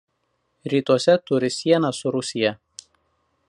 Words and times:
Rytuose 0.71 1.15
turi 1.31 1.49
sieną 1.57 1.91
su 1.99 2.11
Rusija. 2.17 2.51